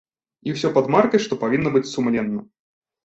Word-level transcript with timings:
І 0.49 0.53
ўсё 0.55 0.71
пад 0.77 0.89
маркай, 0.95 1.23
што 1.25 1.39
павінна 1.43 1.75
быць 1.77 1.85
сумленна. 1.93 2.41